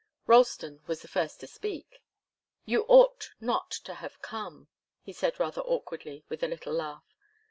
[0.25, 2.01] Ralston was the first to speak.
[2.65, 4.67] "You ought not to have come,"
[5.03, 7.05] he said rather awkwardly, with a little laugh.